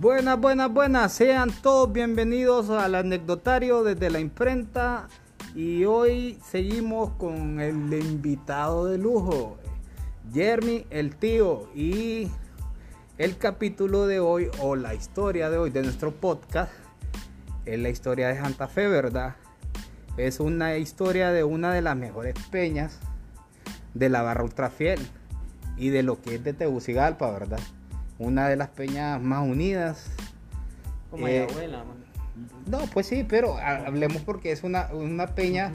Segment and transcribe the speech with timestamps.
[0.00, 1.12] Buenas, buenas, buenas.
[1.12, 5.08] Sean todos bienvenidos al anecdotario desde la imprenta.
[5.54, 9.58] Y hoy seguimos con el invitado de lujo,
[10.32, 11.68] Jeremy, el tío.
[11.74, 12.30] Y
[13.18, 16.72] el capítulo de hoy, o la historia de hoy de nuestro podcast,
[17.66, 19.36] es la historia de Santa Fe, ¿verdad?
[20.16, 23.00] Es una historia de una de las mejores peñas
[23.92, 24.98] de la barra ultrafiel
[25.76, 27.60] y de lo que es de Tegucigalpa, ¿verdad?
[28.20, 30.06] Una de las peñas más unidas.
[31.10, 31.96] Como Eh, mi abuela, man.
[32.66, 35.72] No, pues sí, pero ha- hablemos porque es una, una peña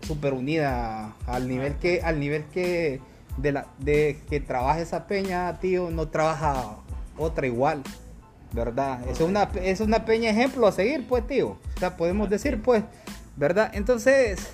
[0.00, 3.00] súper unida al nivel que al nivel que
[3.36, 6.78] de la de que trabaja esa peña, tío, no trabaja
[7.16, 7.82] otra igual,
[8.52, 9.06] ¿verdad?
[9.08, 11.50] Es una es una peña ejemplo a seguir, pues, tío.
[11.76, 12.82] O sea, podemos decir, pues,
[13.36, 13.70] ¿verdad?
[13.74, 14.50] Entonces,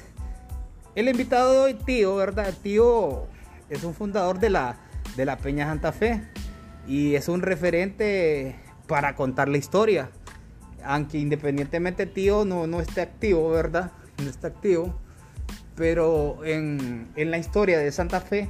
[0.95, 2.53] el invitado de hoy, tío, ¿verdad?
[2.63, 3.25] Tío
[3.71, 4.77] es un fundador de la
[5.17, 6.23] de la Peña Santa Fe
[6.89, 10.11] y es un referente para contar la historia
[10.85, 13.93] aunque independientemente tío no, no esté activo, ¿verdad?
[14.23, 14.95] No está activo.
[15.77, 18.49] Pero en, en la historia de Santa Fe,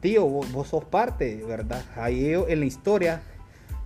[0.00, 1.84] tío, vos, vos sos parte, ¿verdad?
[1.96, 3.22] Ahí en la historia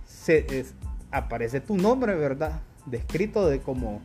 [0.07, 0.73] se, es-
[1.11, 2.61] aparece tu nombre, ¿verdad?
[2.85, 4.01] Descrito de como,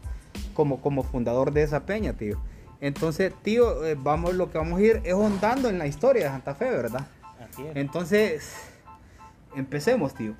[0.54, 2.40] como, como fundador de esa peña, tío.
[2.80, 6.30] Entonces, tío, eh, vamos, lo que vamos a ir es hondando en la historia de
[6.30, 7.06] Santa Fe, ¿verdad?
[7.38, 7.76] Así es.
[7.76, 8.50] Entonces,
[9.56, 10.34] empecemos, tío.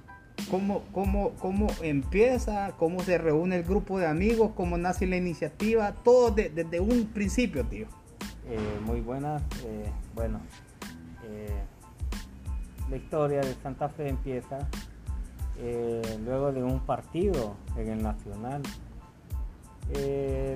[0.51, 2.73] ¿Cómo, cómo, ¿Cómo empieza?
[2.79, 4.53] ¿Cómo se reúne el grupo de amigos?
[4.57, 5.93] ¿Cómo nace la iniciativa?
[6.03, 7.87] Todo de- desde un principio, tío.
[8.49, 9.43] Eh, muy buenas.
[9.65, 10.41] eh, bueno,
[11.25, 11.63] eh,
[12.89, 14.67] la historia de Santa Fe empieza
[16.25, 18.63] luego de un partido en el Nacional.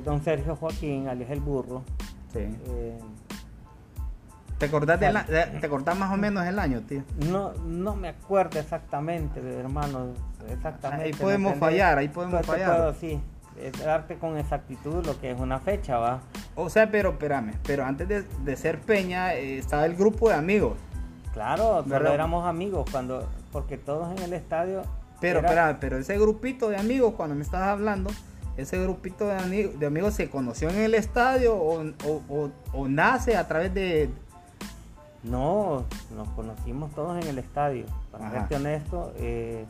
[0.05, 1.83] Don Sergio Joaquín, alias el burro,
[2.33, 2.41] Sí.
[4.61, 7.03] Eh, ¿Te a- de- ¿Te acordás más o menos el año, tío?
[7.31, 10.13] no, no me acuerdo exactamente, hermano,
[10.49, 11.05] exactamente.
[11.07, 12.77] Ahí ¿me podemos fallar, ahí podemos Pero te fallar.
[12.77, 13.21] puedo, sí,
[13.85, 16.21] darte con exactitud lo que es una fecha, ¿va?
[16.55, 20.35] O sea, pero espérame, pero antes de, de ser Peña eh, estaba el grupo de
[20.37, 20.79] amigos.
[21.33, 22.15] Claro, ¿Verdad?
[22.15, 24.83] éramos amigos cuando, porque todos en el estadio.
[25.21, 28.11] Pero, era- espérame, pero ese grupito de amigos, cuando me estabas hablando,
[28.57, 32.89] ese grupito de, ami- de amigos se conoció en el estadio o, o- o- o
[32.89, 34.11] nace a través de...
[35.25, 38.39] No, nos conocimos todos en el estadio, para Ajá.
[38.41, 39.65] serte honesto, eh,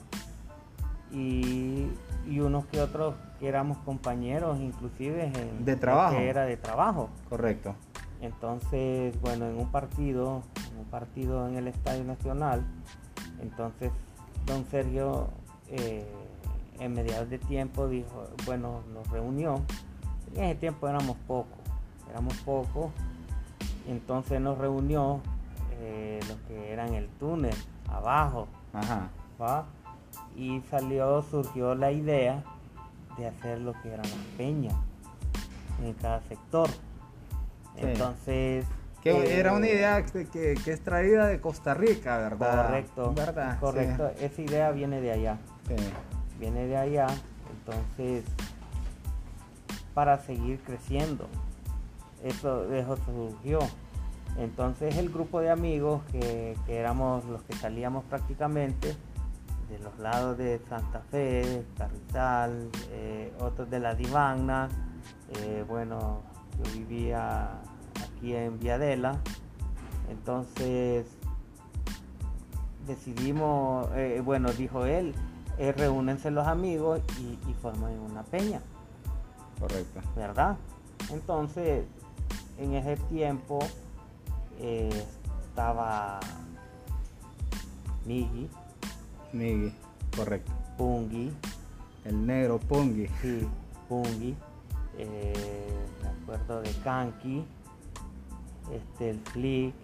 [1.13, 1.87] y,
[2.29, 6.17] y unos que otros que éramos compañeros, inclusive en De trabajo.
[6.17, 7.09] que era de trabajo.
[7.29, 7.75] Correcto.
[8.21, 12.65] Entonces, bueno, en un partido, en un partido en el Estadio Nacional,
[13.41, 13.93] entonces
[14.47, 15.29] don Sergio
[15.69, 16.05] eh,
[16.81, 19.61] en mediados de tiempo dijo, bueno, nos reunió.
[20.35, 21.59] En ese tiempo éramos pocos,
[22.11, 22.91] éramos pocos.
[23.87, 25.21] Entonces nos reunió
[25.81, 27.55] eh, los que eran el túnel,
[27.89, 29.09] abajo, Ajá.
[29.41, 29.65] ¿va?
[30.37, 32.43] Y salió, surgió la idea
[33.19, 34.75] de hacer lo que eran las peñas
[35.83, 36.69] en cada sector.
[36.69, 37.83] Sí.
[37.83, 38.65] Entonces.
[39.03, 42.67] Que eh, era una idea que, que- que es traída de Costa Rica, ¿verdad?
[42.67, 43.13] Correcto.
[43.15, 43.59] ¿Verdad?
[43.61, 44.11] Correcto.
[44.19, 44.25] Sí.
[44.25, 45.39] Esa idea viene de allá.
[45.69, 45.75] Sí.
[46.41, 47.07] Viene de allá.
[47.59, 48.25] Entonces,
[49.93, 51.29] para seguir creciendo.
[52.23, 53.59] Eso, eso surgió.
[54.37, 58.97] Entonces el grupo de amigos que, que éramos los que salíamos prácticamente
[59.69, 64.69] de los lados de Santa Fe, Carrizal, eh, otros de la Divagna,
[65.37, 66.23] eh, bueno,
[66.59, 67.61] yo vivía
[68.03, 69.19] aquí en Viadela,
[70.11, 71.07] entonces
[72.87, 75.15] decidimos, eh, bueno, dijo él,
[75.77, 78.61] reúnense los amigos y, y formen una peña,
[79.59, 80.01] Correcto.
[80.17, 80.57] ¿verdad?
[81.11, 81.85] Entonces,
[82.59, 83.61] en ese tiempo
[84.59, 85.07] eh,
[85.49, 86.21] estaba
[88.05, 88.49] Migi,
[89.33, 89.73] Migui.
[90.17, 90.53] Correcto.
[90.77, 91.33] Pungi,
[92.05, 93.07] El negro Pungi.
[93.23, 93.47] sí,
[93.89, 94.35] Pungi,
[94.99, 97.45] eh, me acuerdo de Kanki,
[98.73, 99.75] este, el Flick,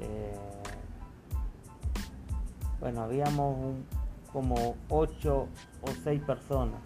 [0.00, 0.36] eh,
[2.80, 3.86] bueno, habíamos un-
[4.32, 5.46] como ocho
[5.82, 6.80] o seis personas.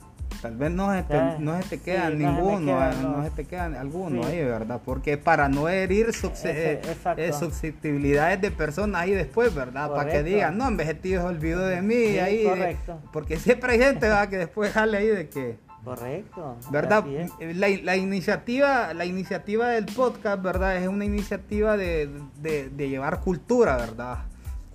[0.47, 2.93] Tal vez no se te, no se te sí, queda no se me ninguno, ah,
[3.03, 3.17] no.
[3.19, 3.25] no.
[3.25, 4.29] se te quedan alguno Sí.
[4.31, 4.81] ahí, ¿verdad?
[4.85, 6.11] Porque para no herir
[6.45, 6.81] eh,
[7.17, 9.91] eh, susceptibilidades de personas ahí después, ¿verdad?
[9.91, 12.39] Para que digan, no, en vez de tío se olvidó de mí, Sí, ahí.
[12.39, 13.01] de- correcto.
[13.13, 14.29] porque siempre hay gente, ¿verdad?
[14.29, 16.57] Que después sale ahí de que, Correcto.
[16.71, 17.05] ¿verdad?
[17.09, 20.77] Eh, La, la iniciativa, la iniciativa del podcast, ¿verdad?
[20.77, 22.11] Es una iniciativa de,
[22.43, 24.19] de- de llevar cultura, ¿verdad?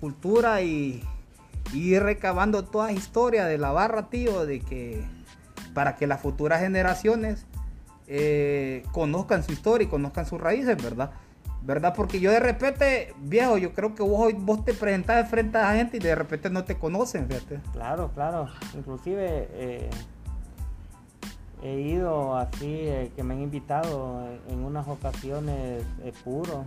[0.00, 1.02] Cultura y,
[1.72, 5.02] y ir recabando toda historia de la barra, tío, de que
[5.74, 7.46] para que las futuras generaciones
[8.06, 11.12] eh, conozcan su historia y conozcan sus raíces, ¿verdad?
[11.62, 11.94] ¿Verdad?
[11.94, 15.62] Porque yo de repente, viejo, yo creo que vos, vos te presentás de frente a
[15.62, 17.60] la gente y de repente no te conocen, fíjate.
[17.72, 18.48] Claro, claro.
[18.76, 19.90] Inclusive eh,
[21.62, 25.84] he ido así, eh, que me han invitado en unas ocasiones
[26.24, 26.64] puro,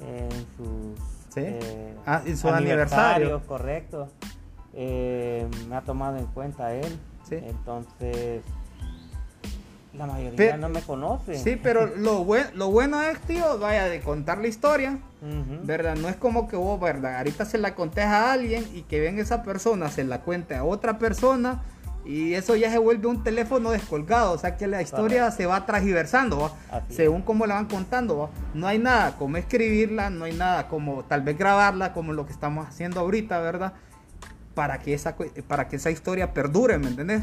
[0.00, 0.98] en sus,
[1.32, 1.46] ¿Sí?
[2.04, 3.40] Ah, en su aniversario.
[3.46, 4.08] correcto.
[4.74, 6.98] Me ha tomado en cuenta él.
[7.28, 7.36] Sí.
[7.42, 8.42] Entonces,
[9.94, 11.38] la mayoría no me conoce.
[11.38, 14.98] Sí, pero lo, buen- lo bueno es, tío, vaya, de contar la historia.
[15.64, 15.96] ¿verdad?
[15.96, 17.16] No es como que vos, ¿verdad?
[17.18, 20.62] Ahorita se la contés a alguien y que venga esa persona, se la cuente a
[20.62, 21.60] otra persona
[22.04, 25.36] y eso ya se vuelve un teléfono descolgado, o sea que la historia Correcto.
[25.36, 26.52] se va.
[26.70, 28.30] Así según como la van contando, ¿va?
[28.54, 32.32] No hay nada como escribirla, no hay nada como tal vez grabarla, como lo que
[32.32, 33.72] estamos haciendo ahorita, ¿verdad?
[34.58, 35.14] Para que esa,
[35.46, 37.22] para que esa historia perdure, ¿me entendés?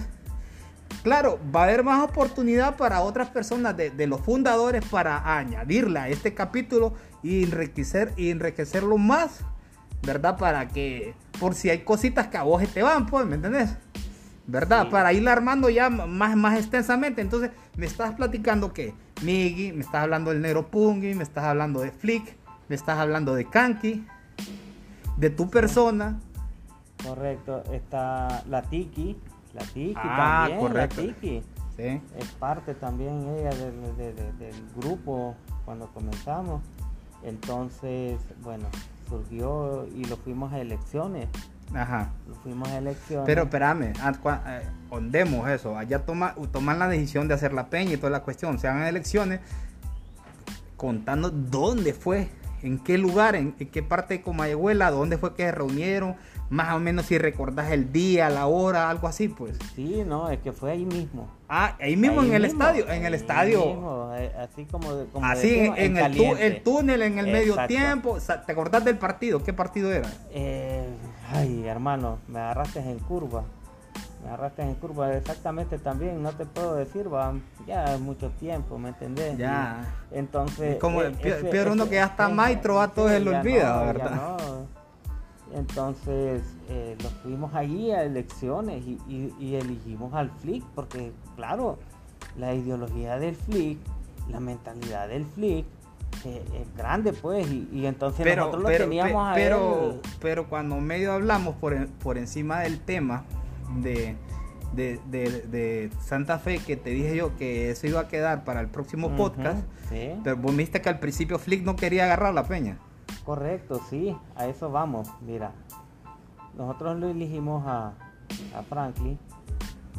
[1.04, 6.04] Claro, va a haber más oportunidad para otras personas de, de los fundadores para añadirla
[6.04, 9.42] a este capítulo y enriquecer y enriquecerlo más,
[10.04, 10.38] ¿verdad?
[10.38, 13.76] Para que, por si hay cositas que a vos te van, pues, ¿me entendés?
[14.48, 14.84] ¿Verdad?
[14.84, 14.92] Sí.
[14.92, 17.20] Para irla armando ya más, más extensamente.
[17.20, 18.94] Entonces, me estás platicando que
[19.24, 22.34] Miggy, me estás hablando del Negro Pungi, me estás hablando de Flick,
[22.70, 24.08] me estás hablando de Kanki,
[25.18, 26.22] de tu persona.
[27.08, 27.64] Correcto.
[27.72, 29.18] Está la Tiki.
[29.54, 30.60] La Tiki Ah, también.
[30.60, 31.02] correcto.
[31.02, 31.44] La Tiki.
[31.78, 32.02] ¿sí?
[32.18, 35.36] Es parte también ella del, de- de- del grupo
[35.66, 36.62] cuando comenzamos.
[37.24, 38.66] Entonces, bueno,
[39.10, 41.28] surgió y lo fuimos a elecciones.
[41.74, 42.10] Ajá.
[42.28, 43.26] Lo fuimos a elecciones.
[43.26, 44.14] Pero espérame, ah,
[44.48, 45.78] eh, ondemos eso.
[45.78, 48.60] Allá toma, toman la decisión de hacer la peña y toda la cuestión.
[48.60, 49.40] Se hagan elecciones
[50.78, 52.30] contando dónde fue,
[52.64, 56.16] en qué lugar, en, en qué parte de Comayagüela, dónde fue que se reunieron,
[56.50, 59.58] más o menos si recordás el día, la hora, algo así, pues.
[59.76, 61.28] Sí, no, es que fue ahí mismo.
[61.50, 63.66] Ah, ahí mismo Ahí en el mismo, estadio, en el estadio.
[63.66, 66.48] mismo, eh, así como, como Así decimos, en, el, tú- caliente.
[66.48, 68.18] el túnel, en el medio tiempo.
[68.46, 69.44] ¿Te acordás del partido?
[69.44, 70.10] ¿Qué partido era?
[70.32, 70.88] Eh,
[71.34, 73.44] ay, hermano, me agarraste en curva.
[74.26, 77.36] Me agarraste en curva exactamente también, no te puedo decir, va,
[77.68, 79.38] ya es mucho tiempo, ¿me entendés?
[79.38, 79.86] Ya.
[80.12, 80.74] Y entonces...
[80.76, 83.38] Es como eh, ese- peor uno ese- que ya está maestro, a todos se lo
[83.38, 84.16] olvida, no, ¿verdad?
[84.16, 85.58] no.
[85.58, 91.78] Entonces, eh, los fuimos allí a elecciones y, y- y elegimos al Flick, porque claro,
[92.38, 93.78] la ideología del Flick,
[94.30, 95.66] la mentalidad del Flick,
[96.26, 100.02] eh, es grande pues, y, y entonces nosotros lo teníamos pe- a pero, él.
[100.20, 103.24] pero cuando medio hablamos por, por encima del tema
[103.80, 104.16] de,
[104.74, 108.62] de, de- de Santa Fe, que te dije yo que eso iba a quedar para
[108.62, 110.12] el próximo podcast, sí.
[110.24, 112.78] pero vos viste que al principio Flick no quería agarrar la peña.
[113.26, 115.10] Correcto, sí, a eso vamos.
[115.26, 115.52] Mira,
[116.58, 117.94] nosotros lo elegimos a,
[118.56, 119.18] a Franklin,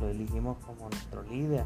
[0.01, 1.65] lo elegimos como nuestro líder,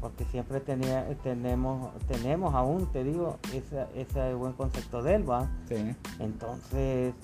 [0.00, 5.50] porque siempre tenía, tenemos, tenemos aún, te digo, ese, ese buen concepto de él, ¿va?
[5.68, 5.94] Sí.
[6.20, 7.14] Entonces,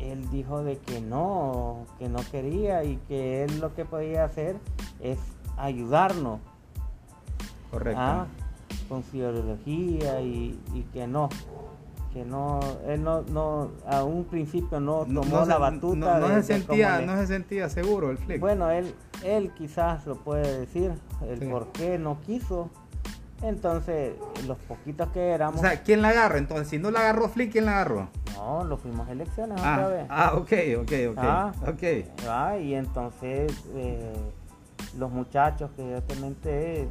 [0.00, 4.56] él dijo de que no, que no quería y que él lo que podía hacer
[5.00, 5.18] es
[5.56, 6.40] ayudarnos
[7.70, 8.00] Correcto.
[8.00, 8.26] ah,
[8.88, 11.28] con su ideología y, y que no,
[12.12, 15.96] que no, él no, no, a un principio no No- tomó no la se- batuta
[15.96, 18.40] no, no de- se sentía, no se sentía seguro el Flick.
[18.40, 18.94] Bueno, él,
[19.24, 20.92] él quizás lo puede decir,
[21.28, 21.46] el Sí.
[21.46, 22.70] por qué no quiso.
[23.42, 24.14] Entonces,
[24.46, 26.38] los poquitos que éramos, o sea, ¿quién la agarra?
[26.38, 28.08] Entonces, si no la agarró Flick, ¿quién la agarró?
[28.36, 30.06] no, lo fuimos a elecciones otra Ah, vez.
[30.08, 31.18] ah, ok, ok, ok.
[31.18, 31.52] Ah.
[31.66, 31.82] ok.
[32.28, 34.12] Ah, y entonces eh,
[34.96, 36.88] los muchachos que yo te menté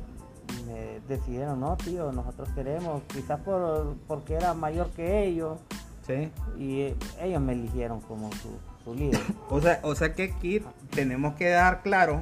[0.65, 5.57] me decidieron, no, tío, nosotros queremos, quizás por, porque era mayor que ellos,
[6.05, 6.31] Sí.
[6.57, 8.49] y eh, ellos me eligieron como su,
[8.85, 9.19] su líder.
[9.49, 12.19] O sea, o sea que aquí tenemos que dar claro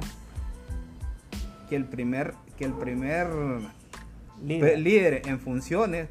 [1.68, 3.28] que el primer, que el primer
[4.42, 4.78] líder.
[4.78, 6.08] líder en funciones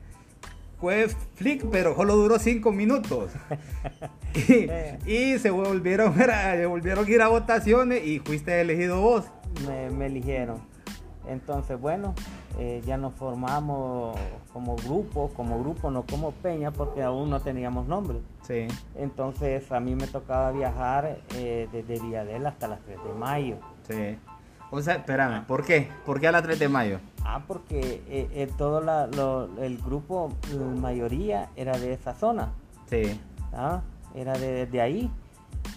[0.80, 3.32] fue Flick, pero solo duró cinco minutos.
[4.36, 5.00] y, Eh.
[5.06, 9.26] y se volvieron, se volvieron a ir a votaciones y fuiste elegido vos.
[9.68, 10.58] me, me eligieron.
[11.28, 12.14] Entonces, bueno,
[12.60, 14.16] eh, ya nos formamos
[14.54, 18.20] como grupo, como grupo, no como peña, porque aún no teníamos nombre.
[18.46, 18.68] Sí.
[18.96, 23.56] Entonces, a mí me tocaba viajar eh, desde Villadel hasta las 3 de mayo.
[23.90, 24.18] Sí.
[24.72, 25.90] O sea, espérame, ¿por qué?
[26.06, 27.00] ¿Por qué a la 3 de mayo?
[27.24, 32.50] Ah, porque eh, eh, todo la- lo- el grupo, la mayoría era de esa zona,
[32.90, 33.20] Sí.
[33.54, 33.82] ¿ah?
[34.14, 35.12] era de, de ahí.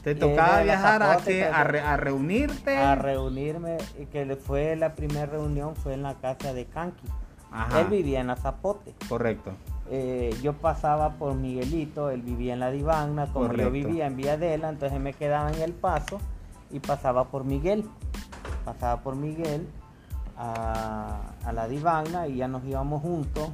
[0.03, 2.77] ¿Te tocaba viajar a, a, re- a reunirte?
[2.77, 3.79] A reunirme,
[4.13, 7.07] que fue la primera reunión fue en la casa de Kanki.
[7.51, 7.81] Ajá.
[7.81, 8.95] Él vivía en Azapote.
[9.09, 9.53] Correcto.
[9.91, 13.65] Eh, yo pasaba por Miguelito, él vivía en la Divagna, como Correcto.
[13.65, 16.19] yo vivía en Villadela, entonces me quedaba en el paso
[16.71, 17.85] y pasaba por Miguel.
[18.73, 19.69] Pasaba por Miguel
[20.37, 23.49] a, a la Divagna y ya nos íbamos juntos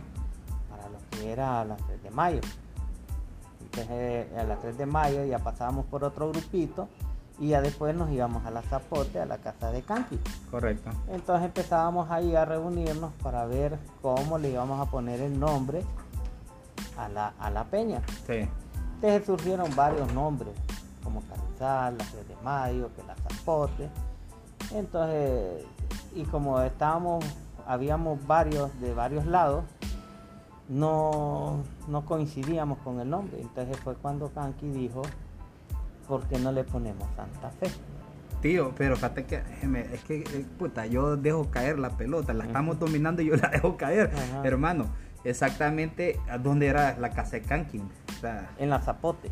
[0.71, 2.41] para lo que que era a las 3 de mayo.
[3.61, 6.89] Entonces, a las 3 de mayo ya pasábamos por otro grupito
[7.39, 10.19] y ya después nos íbamos a la Zapote, a la casa de Canqui.
[10.51, 10.91] Correcto.
[11.09, 15.83] Entonces empezábamos ahí a reunirnos para ver cómo le íbamos a poner el nombre
[16.97, 18.03] a la, a la peña.
[18.27, 18.49] Sí.
[18.97, 20.55] Entonces surgieron varios nombres,
[21.03, 23.89] como Carrizal, la 3 de Mayo, que la Zapote.
[24.73, 25.65] Entonces,
[26.15, 27.25] y como estábamos,
[27.67, 29.65] habíamos varios de varios lados,
[30.69, 33.41] no, no coincidíamos con el nombre.
[33.41, 35.03] Entonces fue cuando Kanki dijo,
[36.09, 37.71] ¿por qué no le ponemos Santa Fe?
[38.41, 39.43] Tío, pero fíjate que
[39.93, 43.49] es que eh, puta, yo dejo caer la pelota, la estamos dominando y yo la
[43.49, 44.11] dejo caer,
[44.43, 44.87] hermano.
[45.25, 47.89] Exactamente dónde era la casa de Kankin.
[48.19, 49.31] O sea, En la Zapote.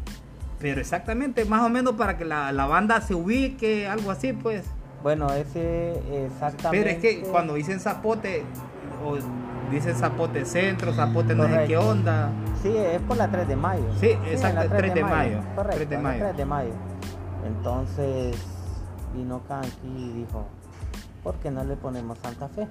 [0.59, 4.65] pero exactamente, más o menos para que la, la banda se ubique, algo así, pues.
[5.03, 6.71] Bueno, ese exactamente.
[6.71, 8.45] Pero es que cuando dicen zapote,
[9.05, 9.17] o
[9.71, 12.31] dicen zapote centro, zapote no sé qué onda.
[12.63, 13.85] Sí, es por la 3 de mayo.
[13.99, 16.19] Sí, exacto, la 3 de mayo, Correcto, 3 de mayo.
[16.25, 16.73] 3 de mayo.
[17.47, 18.37] Entonces
[19.15, 20.47] vino Kanki y dijo,
[21.25, 22.69] ¿por qué no le ponemos Santa Fe?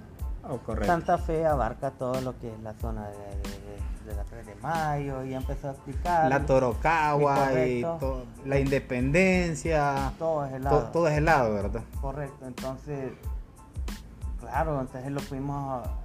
[0.50, 0.88] Oh, correcto.
[0.88, 3.71] Santa Fe abarca todo lo que es la zona de, de-
[4.05, 6.29] de la 3 de mayo y empezó a explicar.
[6.29, 10.84] La Torocagua y to- la Independencia, Todo es to- helado.
[10.91, 11.81] todo es helado, ¿verdad?
[12.01, 13.12] Correcto, entonces,
[14.39, 15.98] claro, entonces lo fuimos a...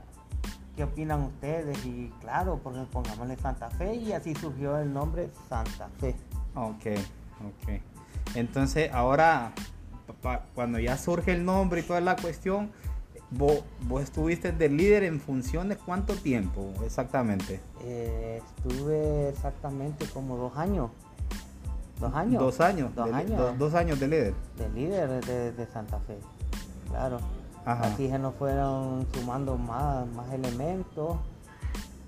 [0.76, 1.86] ¿Qué opinan ustedes?
[1.86, 6.14] Y claro, porque pongámosle Santa Fe y así surgió el nombre Santa Fe.
[6.54, 6.86] Ok,
[7.40, 7.80] ok.
[8.34, 9.52] Entonces, ahora,
[10.54, 12.70] cuando ya surge el nombre y toda la cuestión,
[13.30, 17.60] vos, vos estuviste de líder en funciones, ¿cuánto tiempo exactamente?
[17.82, 20.90] Eh, estuve exactamente como dos años.
[22.00, 22.42] Dos años.
[22.42, 22.94] Dos años.
[22.94, 23.38] Dos de, años.
[23.38, 24.34] do- dos años de líder.
[24.58, 26.18] de líder de, de Santa Fe.
[26.90, 27.18] Claro.
[27.64, 27.84] Ajá.
[27.88, 31.16] Así se nos fueron sumando más, más elementos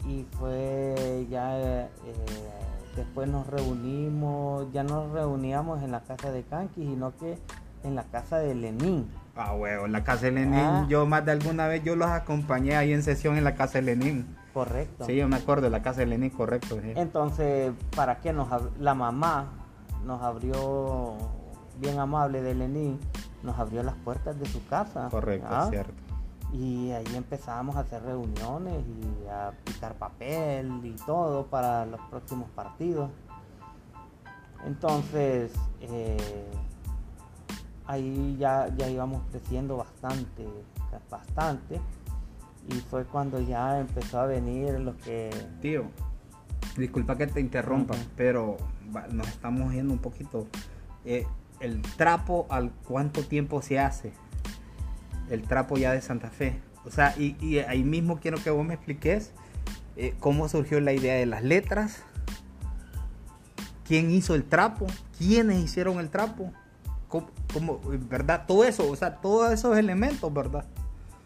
[0.07, 1.89] y fue ya eh,
[2.95, 7.39] después nos reunimos, ya nos reuníamos en la casa de Kanki, sino que
[7.83, 9.09] en la casa de Lenín.
[9.41, 10.87] Ah, huevo, la casa de Lenin, Ah.
[10.89, 13.83] yo más de alguna vez yo los acompañé ahí en sesión en la casa de
[13.83, 14.37] Lenin.
[14.53, 15.05] Correcto.
[15.05, 16.77] Sí, yo me acuerdo de la casa de Lenin, correcto.
[16.83, 16.93] sí.
[16.97, 18.49] Entonces, ¿para qué nos
[18.81, 19.47] la mamá
[20.05, 21.17] nos abrió
[21.81, 22.99] bien amable de Lenín,
[23.45, 25.09] nos abrió las puertas de su casa?
[25.11, 25.69] Correcto, ¿ah?
[25.71, 25.93] cierto.
[26.53, 32.49] Y ahí empezamos a hacer reuniones y a picar papel y todo para los próximos
[32.57, 33.11] partidos.
[34.67, 35.53] Entonces,
[35.83, 36.17] eh,
[37.89, 40.47] ahí ya, ya íbamos creciendo bastante,
[41.11, 41.81] bastante.
[42.69, 45.31] Y fue cuando ya empezó a venir lo que...
[45.61, 45.87] Tío,
[46.77, 48.59] disculpa que te interrumpa, pero
[49.11, 50.47] nos estamos yendo un poquito.
[51.05, 51.27] Eh,
[51.61, 54.13] el trapo, ¿al cuánto tiempo se hace?
[55.31, 56.61] El trapo ya de Santa Fe.
[56.85, 59.33] O sea, y, y ahí mismo quiero que vos me expliques
[59.97, 62.03] eh, cómo surgió la idea de las letras,
[63.85, 64.87] quién hizo el trapo,
[65.19, 66.53] quiénes hicieron el trapo,
[67.09, 68.45] cómo, cómo- ¿verdad?
[68.47, 70.65] Todo eso, o sea, todos esos elementos, ¿verdad?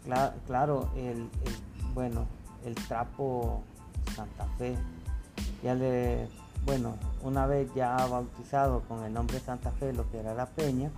[0.07, 1.29] Cla- claro, el, el-
[1.93, 2.25] bueno,
[2.65, 3.61] el trapo
[4.15, 4.75] Santa Fe,
[5.63, 6.27] ya le,
[6.65, 10.89] bueno, una vez ya bautizado con el nombre Santa Fe, lo que era la peña,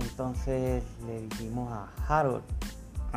[0.00, 2.42] entonces le dijimos a Harold,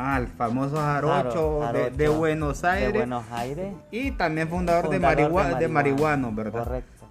[0.00, 2.92] Ah, el famoso jarocho, Harold, de, Buenos Aires.
[2.92, 6.62] de Buenos Aires, Y también fundador, fundador de, de marihuano, ¿verdad?
[6.64, 7.04] Correcto.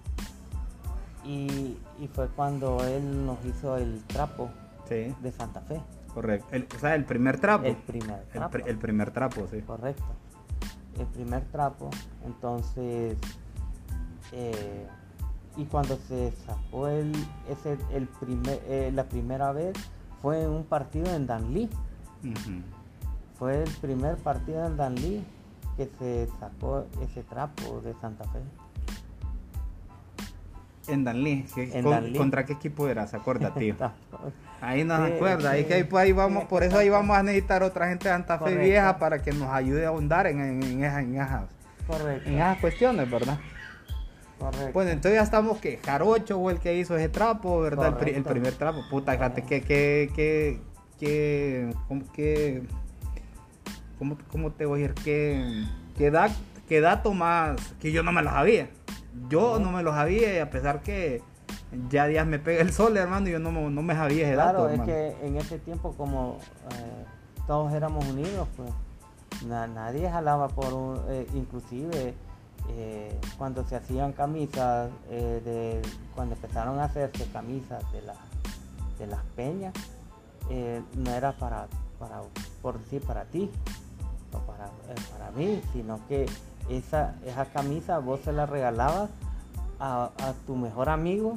[1.22, 4.50] Y, y fue cuando él nos hizo el trapo
[4.88, 5.80] Sí, de Santa Fe,
[6.14, 6.48] correcto.
[6.52, 7.64] El- o sea, el primer trapo.
[7.66, 8.58] el primer trapo.
[8.66, 9.60] el primer trapo, sí.
[9.62, 10.04] Correcto.
[10.98, 11.90] El primer trapo.
[12.24, 13.16] Entonces,
[14.32, 14.86] eh,
[15.56, 17.12] y cuando se sacó el,
[17.48, 19.74] ese, el primer, eh, la primera vez
[20.22, 21.68] fue un partido en Danlí.
[23.38, 25.24] Fue el primer partido en Danlí
[25.76, 28.40] que se sacó ese trapo de Santa Fe.
[30.88, 31.44] En Danlí.
[31.54, 32.16] ¿qué- En con- Danlí.
[32.18, 33.06] ¿Contra qué equipo era?
[33.06, 33.74] ¿Se acuerda, tío?
[34.60, 35.54] Ahí nos Sí, acuerda.
[35.54, 38.14] Sí, que ahí, pues, ahí vamos, por eso ahí vamos a necesitar otra gente de
[38.14, 38.64] Santa Fe Correcto.
[38.64, 41.42] vieja para que nos ayude a ahondar en, en, en esas, en, esas,
[41.86, 42.28] Correcto.
[42.28, 43.38] en esas cuestiones, ¿verdad?
[44.40, 44.70] correcto.
[44.72, 47.96] Bueno, entonces ya estamos que Jarocho fue el que hizo ese trapo, ¿verdad?
[48.08, 48.80] El, primer trapo.
[48.90, 50.60] Puta, fíjate que, que, que,
[50.98, 52.62] que, ¿cómo, que,
[53.98, 55.04] cómo, cómo te voy a decir?
[55.04, 55.64] Que,
[55.96, 56.28] que, da,
[56.68, 58.68] que dato más, que yo no me lo sabía.
[59.28, 61.22] Yo no me lo sabía y a pesar que
[61.90, 64.64] ya días me pega el sol, hermano, yo no, me- no me sabía ese Claro,
[64.64, 64.92] dato, es hermano.
[64.92, 66.38] que en ese tiempo como
[66.76, 67.04] eh,
[67.46, 68.70] todos éramos unidos, pues
[69.46, 72.14] na- nadie jalaba por un, eh, inclusive
[72.70, 75.80] eh, cuando se hacían camisas, de,
[76.14, 78.14] cuando empezaron a hacerse camisas de, la,
[78.98, 79.72] de las peñas,
[80.96, 81.66] no era para,
[81.98, 82.20] para,
[82.62, 83.50] por decir, para ti
[84.32, 84.68] o para,
[85.12, 86.26] para mí, sino que
[86.68, 89.10] esa, esa camisa vos se la regalabas
[89.80, 91.34] a, a tu mejor amigo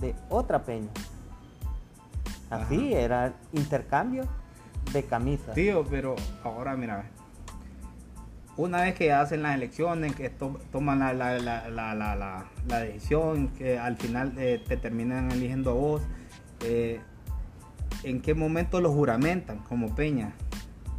[0.00, 0.88] de otra peña.
[2.50, 3.00] Así Ajá.
[3.00, 4.24] era intercambio
[4.92, 5.54] de camisas.
[5.54, 6.14] Tío, pero
[6.44, 7.04] ahora mira,
[8.56, 12.44] una vez que hacen las elecciones, que to- toman la, la, la, la, la, la-
[12.68, 16.02] la decisión, que al final eh, te terminan eligiendo a vos,
[16.60, 17.00] eh,
[18.04, 20.34] ¿en qué momento lo juramentan como Peña?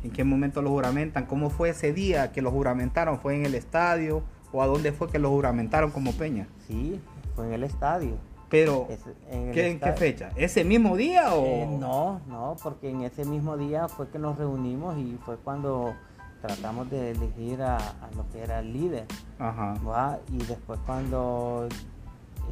[0.05, 1.25] ¿En qué momento lo juramentan?
[1.25, 3.17] ¿Cómo fue ese día que lo juramentaron?
[3.19, 4.21] ¿Fue en el estadio?
[4.53, 6.47] ¿O a dónde fue que lo juramentaron como Peña?
[6.67, 7.01] Sí,
[7.35, 8.12] fue en el estadio.
[8.47, 9.00] Pero, Es-
[9.31, 10.29] en el ¿qué, ¿en qué fecha?
[10.35, 11.43] ¿Ese mismo día o...?
[11.43, 15.95] Eh, no, no, porque en ese mismo día fue que nos reunimos y fue cuando
[16.39, 19.05] tratamos de elegir a, a lo que era el líder.
[19.39, 19.74] Ajá.
[19.85, 20.19] ¿va?
[20.31, 21.67] Y después cuando,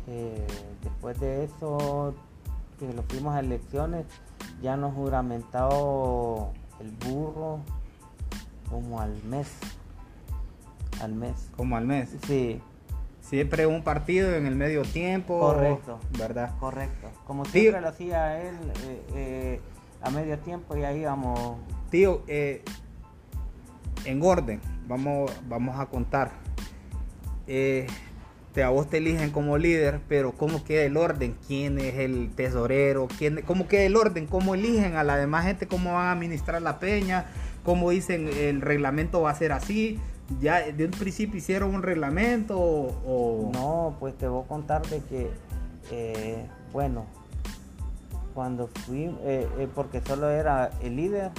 [0.07, 0.47] eh,
[0.81, 2.15] después de eso,
[2.79, 4.05] que lo fuimos a elecciones,
[4.63, 6.49] ya nos juramentado
[6.79, 7.59] el burro
[8.69, 9.49] como al mes.
[11.01, 11.49] Al mes.
[11.55, 12.09] Como al mes.
[12.27, 12.61] Sí,
[13.23, 15.39] Siempre un partido en el medio tiempo.
[15.39, 15.99] Correcto.
[16.17, 16.51] ¿Verdad?
[16.59, 17.09] correcto.
[17.25, 17.51] Como Tío.
[17.51, 19.61] siempre lo hacía él eh, eh,
[20.01, 21.57] a medio tiempo y ahí íbamos.
[21.89, 22.63] Tío, eh,
[24.03, 26.31] en orden, vamos, vamos a contar.
[28.53, 31.35] Te, a vos te eligen como líder, pero ¿cómo queda el orden?
[31.47, 33.07] ¿Quién es el tesorero?
[33.17, 34.27] ¿Quién, ¿Cómo queda el orden?
[34.27, 35.67] ¿Cómo eligen a la demás gente?
[35.67, 37.25] ¿Cómo van a administrar la peña?
[37.65, 39.99] ¿Cómo dicen el reglamento va a ser así?
[40.39, 45.31] ¿Ya de un principio hicieron un reglamento No, pues te voy a contar de que,
[45.91, 47.05] eh, bueno,
[48.33, 51.31] cuando fui, eh, eh, porque solo era el líder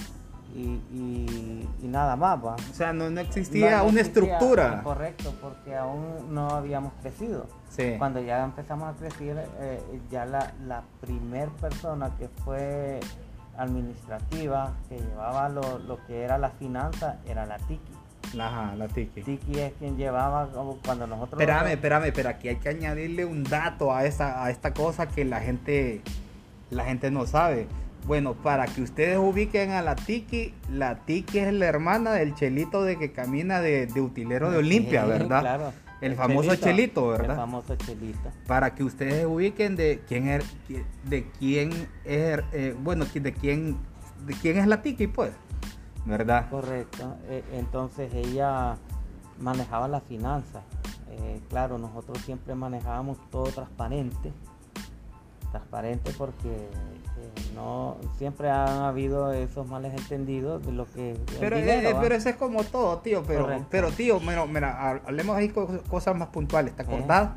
[0.54, 2.54] y, y- y nada más, ¿va?
[2.54, 4.82] O sea, no, no existía No, no una existía, estructura.
[4.82, 7.46] Correcto, porque aún no habíamos crecido.
[7.70, 7.94] Sí.
[7.98, 13.00] Cuando ya empezamos a crecer, eh, ya la, la primer persona que fue
[13.58, 17.92] administrativa, que llevaba lo, lo que era la finanza, era la Tiki.
[18.40, 19.22] Ajá, la tiki.
[19.22, 21.40] Tiki es quien llevaba como cuando nosotros...
[21.40, 25.24] Espérame, espérame, pero aquí hay que añadirle un dato a esta, a esta cosa que
[25.24, 26.00] la gente,
[26.70, 27.68] la gente no sabe.
[28.06, 32.82] Bueno, para que ustedes ubiquen a la Tiki, la Tiki es la hermana del Chelito
[32.82, 35.40] de que camina de, de utilero de Olimpia, ¿verdad?
[35.40, 35.72] claro.
[36.00, 37.30] El famoso Chelito, ¿verdad?
[37.30, 38.30] El famoso Chelito.
[38.46, 40.44] Para que ustedes ubiquen de quién es,
[41.04, 41.70] de quién
[42.04, 43.78] es, eh, bueno, de quién,
[44.26, 45.32] de quién es la Tiki, pues,
[46.04, 46.50] ¿verdad?
[46.50, 47.16] Correcto.
[47.28, 48.76] Eh, entonces ella
[49.38, 50.62] manejaba las finanzas.
[51.10, 54.30] Eh, claro, nosotros siempre manejábamos todo transparente.
[55.52, 56.68] Transparente porque
[57.54, 62.00] no siempre han habido esos males entendidos de lo que Pero, dinero, eh, ¿va?
[62.00, 63.22] pero eso es como todo, tío.
[63.26, 63.66] Pero, Correcto.
[63.70, 66.74] pero tío, mira, mira, ha- hablemos ahí co- cosas más puntuales.
[66.74, 67.30] ¿Te acordás?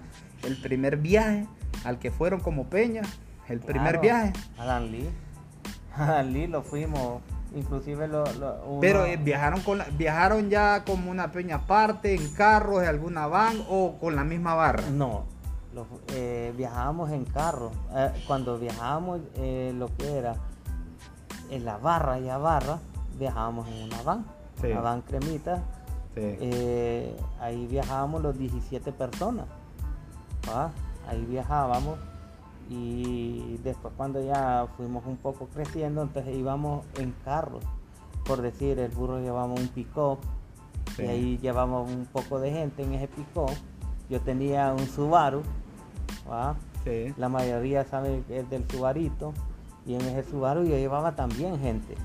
[0.43, 1.45] El primer viaje
[1.85, 3.01] al que fueron como Peña.
[3.47, 4.33] El primer viaje.
[4.57, 5.09] A Dan Lee.
[5.95, 7.21] A Dan Lee lo fuimos.
[7.55, 12.13] Inclusive lo, lo- uno- Pero eh, viajaron con la- viajaron ya como una peña aparte,
[12.13, 14.83] en carros, en alguna van o con la misma barra.
[14.91, 15.23] No,
[15.77, 17.71] los- eh, viajábamos en carro.
[17.95, 20.35] Eh, cuando viajábamos eh, lo que era
[21.49, 22.79] en la barra y a barra,
[23.17, 24.25] viajábamos en una van.
[24.61, 24.67] Sí.
[24.67, 25.63] Una van cremita.
[26.15, 26.21] Sí.
[27.39, 29.45] Ahí viajábamos los 17 personas.
[30.49, 30.71] ¿va?
[31.07, 31.97] Ahí viajábamos.
[32.69, 37.63] Y después cuando ya fuimos un poco creciendo, entonces íbamos en carros.
[38.25, 40.17] Por decir, el burro llevamos un pick-up.
[40.95, 41.03] Sí.
[41.03, 43.51] Y ahí llevamos un poco de gente en ese pick-up.
[44.09, 45.43] Yo tenía un Subaru.
[46.29, 46.55] ¿Va?
[46.83, 47.13] Sí.
[47.17, 49.33] La mayoría sabe que es del Subarito.
[49.85, 51.95] Y en ese Subaru yo llevaba también gente.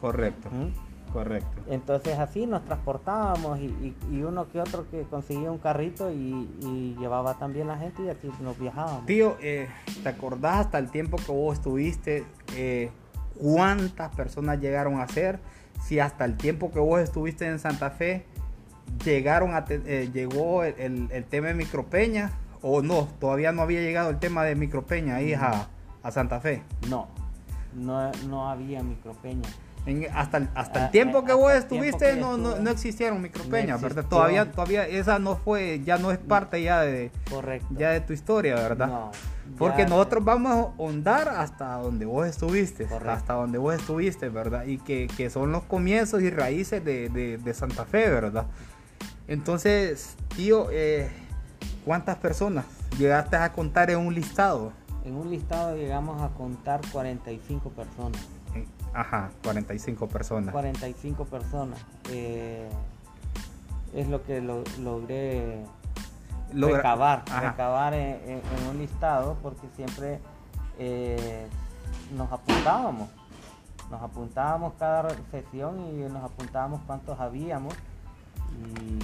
[0.00, 0.72] Correcto, ¿m?
[1.12, 1.62] correcto.
[1.68, 6.48] Entonces así nos transportábamos y, y- y uno que otro que conseguía un carrito y,
[6.62, 9.04] y llevaba también la gente y así nos viajábamos.
[9.06, 9.68] Tío, eh,
[10.02, 12.24] ¿te acordás hasta el tiempo que vos estuviste?
[12.54, 12.90] eh,
[13.38, 15.40] ¿Cuántas personas llegaron a ser?
[15.82, 18.26] Si hasta el tiempo que vos estuviste en Santa Fe
[19.04, 22.30] llegaron a te- eh, llegó el, el- el tema de Micropeña
[22.62, 25.68] o no, todavía no había llegado el tema de Micropeña ahí a,
[26.02, 26.62] a Santa Fe.
[26.88, 27.08] No,
[27.74, 29.48] no, no había micropeña.
[29.86, 32.56] En- hasta el, hasta el Ah, tiempo eh, que hasta vos estuviste que no, no,
[32.58, 34.04] no existieron Micropeñas, No ¿verdad?
[34.04, 37.66] Todavía, todavía esa no fue, ya no es parte ya de, Correcto.
[37.70, 38.88] ya de tu historia, ¿verdad?
[38.88, 39.10] No,
[39.56, 43.10] Porque nosotros vamos a ahondar hasta donde vos estuviste, Correcto.
[43.10, 44.66] hasta donde vos estuviste, ¿verdad?
[44.66, 48.44] Y que, que son los comienzos y raíces de, de- de Santa Fe, ¿verdad?
[49.28, 51.08] Entonces, tío, eh,
[51.84, 52.64] ¿cuántas personas
[52.98, 54.72] llegaste a contar en un listado?
[55.04, 58.20] En un listado llegamos a contar 45 personas.
[58.92, 60.52] Ajá, 45 personas.
[60.52, 61.78] 45 personas.
[62.10, 62.68] eh,
[63.94, 65.64] es lo que lo- logré
[66.52, 67.50] Logra- recabar, Ajá.
[67.50, 70.20] recabar en, en- en un listado porque siempre
[70.78, 71.46] eh,
[72.16, 73.08] nos apuntábamos.
[73.90, 77.74] Nos apuntábamos cada sesión y nos apuntábamos cuántos habíamos.
[78.52, 78.98] Y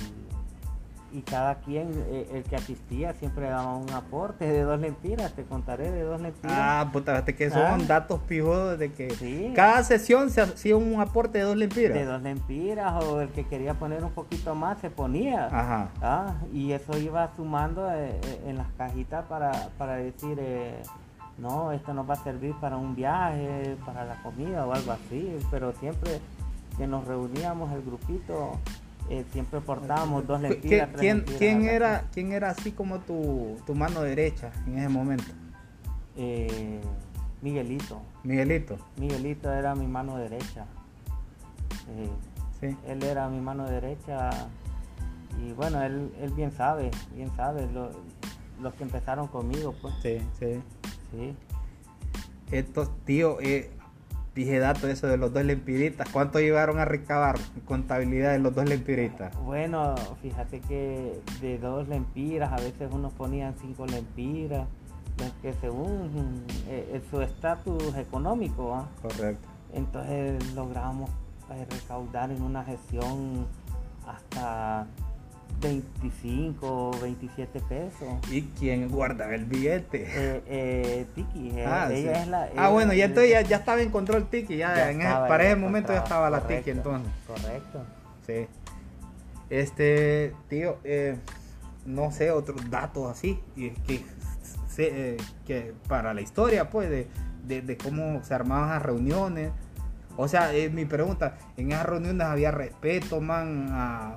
[1.17, 5.45] y cada quien, eh, el que asistía, siempre daba un aporte de dos lempiras, te
[5.45, 6.53] contaré de dos lempiras.
[6.61, 7.79] Ah, puta, que son Ah.
[7.87, 9.51] datos pijos de que Sí.
[9.57, 11.95] cada sesión se hacía un aporte de dos lempiras.
[11.95, 15.47] De dos lempiras, o el que quería poner un poquito más se ponía.
[15.47, 15.89] Ajá.
[16.03, 20.83] Ah, y eso iba sumando eh, eh, en las cajitas para, para decir, eh,
[21.39, 25.35] no, esto nos va a servir para un viaje, para la comida o algo así,
[25.51, 26.21] pero siempre
[26.77, 28.53] que nos reuníamos el grupito,
[29.11, 30.89] eh, siempre portábamos dos ¿Qui- lempiras.
[30.93, 31.69] tres ¿Quién, algo así.
[31.69, 35.33] era, ¿Quién era así como tu, tu mano derecha en ese momento?
[36.17, 36.81] Eh,
[37.43, 38.01] Miguelito.
[38.25, 38.79] Miguelito.
[38.97, 40.67] Miguelito era mi mano derecha.
[41.91, 42.09] Eh,
[42.61, 42.75] Sí.
[42.87, 44.31] él era mi mano derecha
[45.47, 47.91] y bueno, él, él bien sabe, bien sabe, lo-
[48.63, 50.63] los que empezaron conmigo, pues, Sí, sí.
[51.11, 51.37] sí.
[52.51, 53.71] Estos, tío, eh,
[54.37, 56.09] dije dato eso de los dos lempiritas.
[56.13, 59.35] ¿Cuánto llegaron a recabar en contabilidad de los dos lempiritas?
[59.43, 64.69] Bueno, fíjate que de dos lempiras, a veces unos ponían cinco lempiras,
[65.41, 68.87] que según eh, eh, su estatus económico, ¿ah?
[69.01, 69.49] Correcto.
[69.73, 71.09] entonces logramos
[71.51, 73.47] eh, recaudar en una gestión
[74.07, 74.87] hasta
[75.61, 78.09] 25 o 27 pesos.
[78.31, 80.05] ¿Y quién guarda el billete?
[80.07, 82.21] Eh, eh, Tiki, eh, Ah, ella sí.
[82.23, 82.49] es la...
[82.57, 85.29] Ah, bueno, ya, entonces ya, ya estaba en control Tiki, ya, ya en ese- estaba
[85.29, 87.13] para ya ese momento ya estaba la Tiki entonces.
[87.27, 87.85] Correcto.
[88.27, 88.47] Sí.
[89.51, 91.17] Este, tío, eh,
[91.85, 94.03] no sé, otros datos así, y es que,
[94.79, 95.17] eh,
[95.47, 97.07] que para la historia, pues, de,
[97.47, 99.51] de- de cómo se armaban las reuniones.
[100.19, 103.69] O sea, mi pregunta, ¿en esas reuniones había respeto, man?
[103.71, 104.17] a-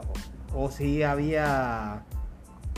[0.55, 2.03] o si había...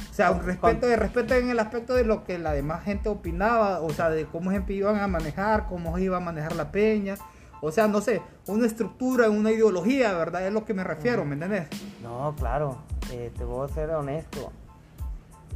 [0.10, 3.08] O sea, un respeto de respeto en el aspecto de lo que la demás gente
[3.08, 7.16] opinaba, o sea, de cómo iban a manejar, cómo iba a manejar la peña.
[7.62, 10.46] O sea, no sé, una estructura, una ideología, ¿verdad?
[10.48, 11.68] Es lo que me refiero, ¿me entendés?
[12.04, 12.78] No, claro,
[13.12, 14.52] eh, te voy a ser honesto.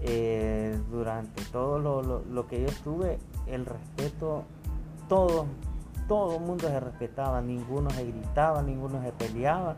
[0.02, 4.44] Eh, durante todo lo, lo- lo que yo estuve, el respeto,
[5.10, 5.48] todo,
[6.08, 9.76] todo el mundo se respetaba, ninguno se gritaba, ninguno se peleaba.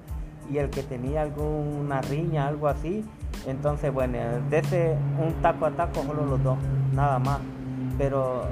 [0.52, 3.04] Y el que tenía alguna riña, algo así,
[3.46, 4.18] entonces, bueno,
[4.50, 6.58] de ese un taco a taco, solo los dos,
[6.94, 7.40] nada más.
[7.98, 8.44] Pero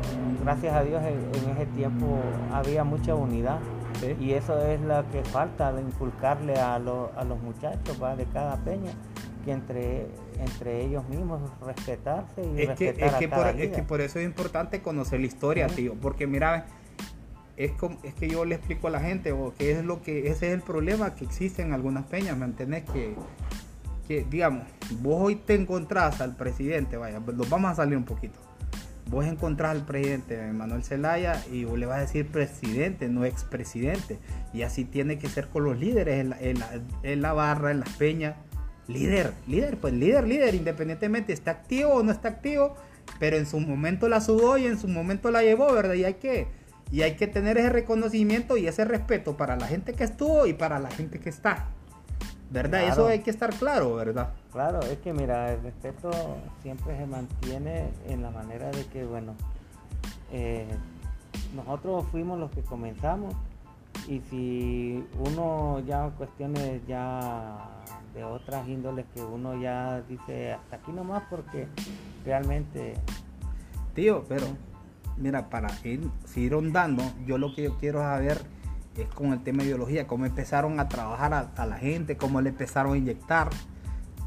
[0.44, 2.18] gracias a Dios en, en ese tiempo
[2.52, 3.60] había mucha unidad.
[4.02, 4.16] Sí.
[4.20, 8.16] Y eso es lo que falta, de inculcarle a, lo- a los muchachos ¿va?
[8.16, 8.92] de cada peña,
[9.46, 10.08] que entre,
[10.40, 13.88] entre ellos mismos respetarse y Es que, es, a que cada por, es que líder.
[13.88, 15.94] por eso es importante conocer la historia, tío.
[16.02, 16.66] Porque mira,
[17.58, 17.72] es,
[18.20, 21.16] que yo le explico a la gente, que es lo que ese es el problema
[21.16, 22.84] que existe en algunas peñas, ¿me entendés?
[22.92, 23.16] Que,
[24.08, 24.66] que digamos,
[25.02, 28.40] vos hoy te encontrás al presidente, vaya, nos vamos a salir un poquito.
[29.08, 34.18] Vos encontrás al presidente Manuel Zelaya y vos le vas a decir presidente, no expresidente.
[34.52, 37.70] Y así tiene que ser con los líderes en la, en la- en la barra,
[37.70, 38.36] en las peñas.
[38.88, 42.76] Líder, líder, pues líder, líder, independientemente está activo o no está activo,
[43.20, 45.94] pero en su momento la sudó y en su momento la llevó, ¿verdad?
[45.94, 46.48] Y hay que,
[46.96, 50.54] y hay que tener ese reconocimiento y ese respeto para la gente que estuvo y
[50.54, 51.66] para la gente que está.
[52.50, 52.80] ¿Verdad?
[52.80, 52.94] Claro.
[52.94, 54.30] Eso hay que estar claro, ¿verdad?
[54.54, 56.10] Claro, es que mira, el respeto
[56.62, 59.36] siempre se mantiene en la manera de que, bueno,
[60.32, 60.70] eh,
[61.54, 63.36] nosotros fuimos los que comenzamos
[64.08, 67.58] y si uno ya cuestiones ya
[68.14, 71.68] de otras índoles que uno ya dice hasta aquí nomás porque
[72.24, 72.94] realmente
[73.96, 74.46] Tío, pero
[75.18, 78.42] mira, para ir, seguir ondando, yo lo que yo quiero saber
[78.98, 82.50] es con el tema de ideología, cómo empezaron a trabajar a, la gente, cómo le
[82.50, 83.50] empezaron a inyectar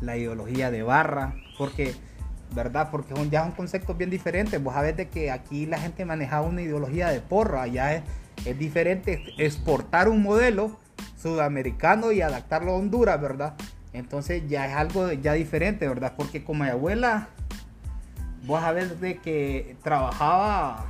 [0.01, 1.94] la ideología de barra, porque,
[2.55, 2.88] ¿verdad?
[2.90, 4.62] Porque son, ya son conceptos bien diferentes.
[4.62, 8.03] Vos sabés de que aquí la gente manejaba una ideología de porra, ya es,
[8.59, 10.79] diferente exportar un modelo
[11.20, 13.55] sudamericano y adaptarlo a Honduras, ¿verdad?
[13.92, 16.14] Entonces ya es algo ya diferente, ¿verdad?
[16.16, 17.31] Porque como mi abuela
[18.44, 20.87] vos sabés de que trabajaba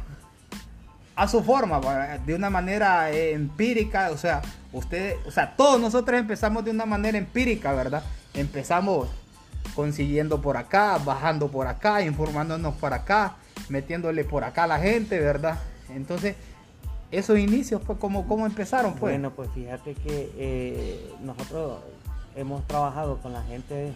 [1.17, 4.41] a su forma, va, de una manera eh, empírica, o sea,
[4.73, 8.05] ustedes, o sea, todos nosotros empezamos de una manera empírica, ¿verdad?
[8.35, 9.09] Empezamos
[9.75, 13.37] consiguiendo por acá, bajando por acá, informándonos por acá,
[13.69, 15.59] metiéndole por acá a la gente, ¿verdad?
[15.89, 16.37] Entonces,
[17.11, 19.15] esos inicios, pues, ¿cómo, cómo empezaron, pues?
[19.15, 21.81] Bueno, pues fíjate que eh, nosotros
[22.37, 23.93] hemos trabajado con la gente,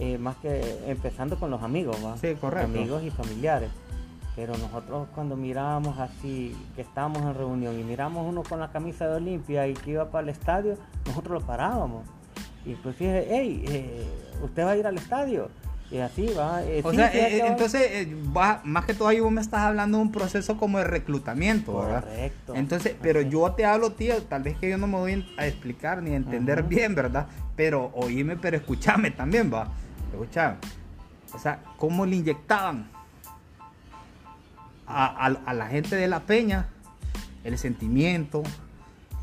[0.00, 2.16] eh, más que empezando con los amigos, ¿va?
[2.18, 2.66] Sí, correcto.
[2.78, 3.70] Amigos y familiares.
[4.36, 9.06] Pero nosotros cuando mirábamos así, que estábamos en reunión y miramos uno con la camisa
[9.08, 12.06] de Olimpia y que iba para el estadio, nosotros lo parábamos.
[12.64, 14.04] Inclusive, hey, eh,
[14.42, 15.48] ¿usted va a ir al estadio?
[15.90, 16.62] Y así va.
[16.62, 19.98] eh, O sí, sea, eh, entonces, va- más que todo ahí vos me estás hablando
[19.98, 22.04] de un proceso como de reclutamiento, ¿verdad?
[22.04, 22.54] Correcto.
[22.54, 26.00] Entonces, pero yo te hablo, tío, tal vez que yo no me voy a explicar
[26.02, 26.68] ni a entender Ajá.
[26.68, 27.26] bien, ¿verdad?
[27.56, 29.72] Pero oíme, pero escúchame también, va.
[31.32, 32.88] O sea, cómo le inyectaban
[34.86, 36.66] a, a- a la gente de la peña
[37.44, 38.42] el sentimiento,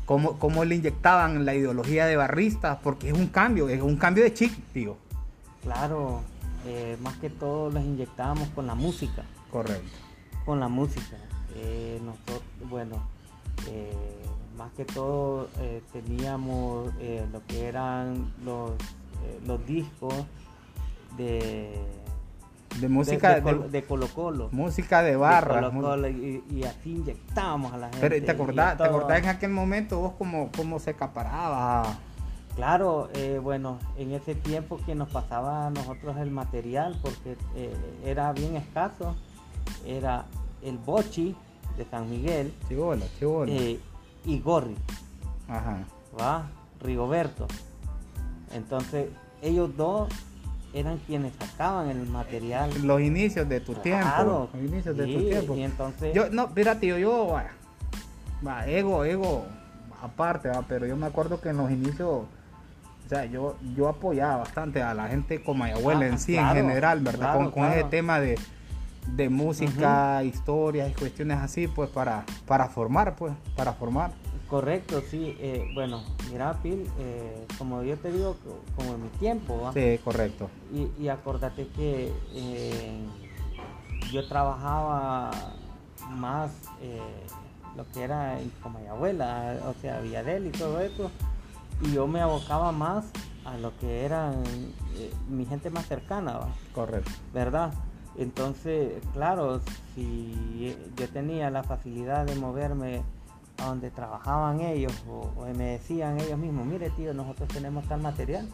[0.06, 4.24] cómo, cómo le inyectaban la ideología de barristas, porque es un cambio, es un cambio
[4.24, 4.96] de chip, tío.
[5.62, 6.22] Claro,
[6.66, 9.22] eh, más que todo los inyectábamos con la música.
[9.50, 9.88] Correcto.
[10.44, 11.16] con la música.
[11.56, 12.96] Eh, nosotros, bueno,
[13.68, 13.92] eh,
[14.56, 15.48] más que todo
[15.92, 16.92] teníamos
[17.32, 18.72] lo que eran los,
[19.46, 20.14] los discos
[21.16, 21.74] de,
[22.80, 24.48] De música de, de, Col- de Colo Colo.
[24.52, 25.70] música de de barra.
[25.70, 28.08] Colo Colo, y, y así inyectábamos a la gente.
[28.08, 31.84] Pero ¿te acordás, ¿te acordás en aquel momento vos cómo, cómo se acaparaba?
[32.56, 37.72] Claro, eh, bueno, en ese tiempo que nos pasaba a nosotros el material, porque eh,
[38.04, 39.14] era bien escaso,
[39.86, 40.24] era
[40.62, 41.36] el Bochi
[41.76, 43.52] de San Miguel Chibola, chibola.
[43.52, 43.78] eh,
[44.24, 44.74] y Gorri.
[45.48, 45.84] Ajá.
[46.20, 46.48] ¿va?
[46.80, 47.46] Rigoberto.
[48.52, 49.06] Entonces,
[49.40, 50.08] ellos dos
[50.74, 52.70] eran quienes sacaban el material.
[52.82, 54.48] Los inicios de tu tiempo.
[54.52, 55.54] Los inicios de tu tiempo.
[55.56, 57.52] Y entonces, Yo, no, mira, tío, yo, vaya,
[58.46, 59.46] va, ego, ego,
[60.02, 64.36] aparte, va, pero yo me acuerdo que en los inicios, o sea, yo, yo apoyaba
[64.38, 67.18] bastante a la gente como mi abuela Ah, en sí, claro, en general, ¿verdad?
[67.32, 68.38] claro, con, con ese tema de,
[69.16, 74.12] de música, historias y cuestiones así, pues para, para formar, pues, para formar.
[74.48, 75.36] correcto, sí.
[75.40, 79.72] eh, bueno, mira, Pil, eh, como yo te digo, co- como en mi tiempo, ¿va?
[79.72, 80.48] Sí, correcto.
[80.72, 83.00] Y, y acordate que eh,
[84.12, 85.30] yo trabajaba
[86.10, 86.50] más
[87.76, 91.10] lo que era como mi abuela, o sea, Villadel y todo eso,
[91.82, 93.04] y yo me abocaba más
[93.44, 94.42] a lo que eran
[94.96, 96.48] eh, mi gente más cercana, ¿va?
[96.74, 97.10] Correcto.
[97.32, 97.72] ¿verdad?
[98.18, 99.60] Entonces, claro,
[99.94, 103.02] si yo tenía la facilidad de moverme
[103.58, 108.00] a donde trabajaban ellos o, o me decían ellos mismos, mire tío, nosotros tenemos tal
[108.00, 108.48] material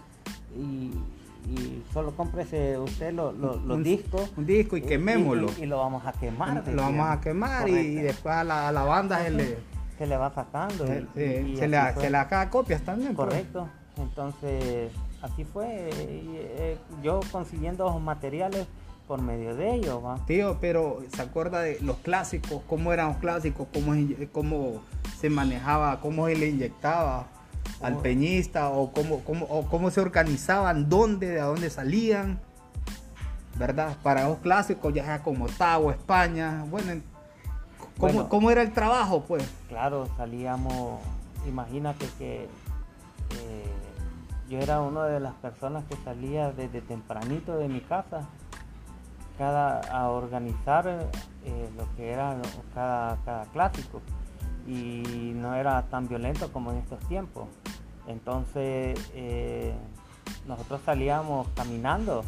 [0.57, 0.93] y,
[1.51, 5.49] y solo cómprese usted lo- lo- los Un- discos Un disco y quemémoslo.
[5.59, 6.63] y, y lo vamos a quemar.
[6.69, 9.59] lo vamos a quemar y, después a la, a la banda se le,
[9.99, 10.87] se le va sacando.
[10.87, 13.15] se, le, se le haga copias también.
[13.15, 13.29] pues.
[13.29, 13.69] Correcto.
[13.97, 14.91] Entonces,
[15.23, 15.89] así fue.
[15.93, 18.67] eh, yo consiguiendo los materiales
[19.07, 20.17] por medio de ellos, ¿va?
[20.27, 22.63] Tío, pero ¿se acuerda de los clásicos?
[22.69, 23.67] ¿Cómo eran los clásicos?
[23.73, 24.81] ¿Cómo, se- cómo
[25.19, 26.01] se manejaba?
[26.01, 27.27] ¿Cómo se le inyectaba
[27.83, 28.03] al Oh.
[28.03, 28.71] peñista?
[28.71, 30.89] ¿O cómo, cómo, o cómo se organizaban?
[30.89, 31.29] ¿Dónde?
[31.29, 32.41] ¿De dónde salían?
[33.57, 33.97] ¿Verdad?
[34.03, 36.65] Para los clásicos, ya sea como Ottawa, España.
[36.71, 37.05] Bueno, en-
[37.99, 38.29] ¿cómo, Bueno.
[38.29, 39.45] cómo era el trabajo, pues?
[39.69, 41.01] Claro, salíamos,
[41.47, 43.73] imagínate que eh,
[44.49, 48.23] yo era una de las personas que salía desde tempranito de mi casa
[49.39, 50.87] cada, a organizar
[51.45, 52.37] eh, lo que era
[52.75, 54.01] cada, cada clásico
[54.67, 57.49] y no era tan violento como en estos tiempos.
[58.07, 59.75] Entonces eh,
[60.47, 62.25] nosotros salíamos caminando,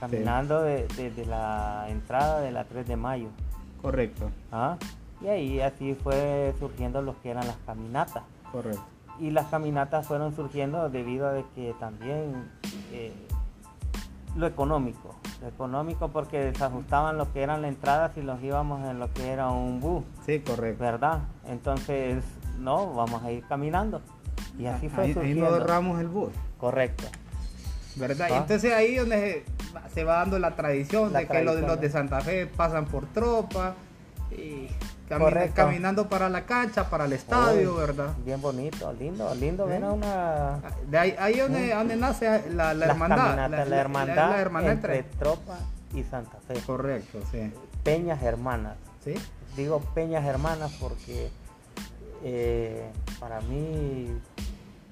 [0.00, 3.28] caminando de- desde la entrada de la 3 de mayo.
[3.82, 4.76] Correcto, ¿ah?
[5.20, 8.22] Y ahí así fue surgiendo lo que eran las caminatas.
[8.52, 8.82] correcto.
[9.18, 12.50] Y las caminatas fueron surgiendo debido a que también
[12.92, 13.14] eh,
[14.36, 15.14] lo económico.
[15.46, 19.50] Económico porque desajustaban lo que eran las entradas y los íbamos en lo que era
[19.50, 20.82] un bus, Sí, correcto.
[20.82, 21.20] ¿verdad?
[21.46, 22.24] Entonces,
[22.58, 24.00] no, vamos a ir caminando.
[24.58, 25.50] Y así fue ahí, ahí surgiendo.
[25.50, 26.32] nos ahorramos el bus.
[26.58, 27.04] Correcto.
[27.96, 28.28] ¿Verdad?
[28.30, 28.36] Ah.
[28.38, 29.44] entonces ahí donde
[29.88, 31.92] se, se va dando la tradición La de que los, los de ¿no?
[31.92, 33.74] Santa Fe pasan por tropa
[34.30, 34.68] y
[35.08, 38.14] camina- caminando para la cancha, para el estadio, Uy, ¿verdad?
[38.24, 39.64] Bien bonito, lindo, lindo.
[39.64, 43.36] A una De ahí, ahí donde, donde nace la, hermandad.
[43.50, 45.58] la, hermandad, la hermandad entre entre- Tropa
[45.94, 46.54] y Santa Fe.
[46.66, 47.52] Correcto, sí.
[47.82, 48.76] Peñas hermanas.
[49.04, 49.14] ¿Sí?
[49.56, 51.30] Digo peñas hermanas porque
[52.24, 52.90] eh,
[53.20, 54.08] para mí